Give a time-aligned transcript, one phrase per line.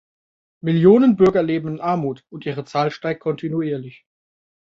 [0.63, 4.07] Millionen Bürger leben in Armut, und ihre Zahl steigt kontinuierlich.